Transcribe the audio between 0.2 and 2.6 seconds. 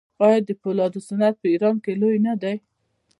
آیا د فولادو صنعت په ایران کې لوی نه دی؟